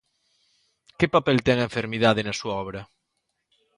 [0.97, 2.81] Que papel ten a enfermidade na súa obra?